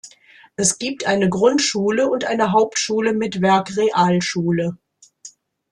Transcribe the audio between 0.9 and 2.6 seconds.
eine Grundschule und eine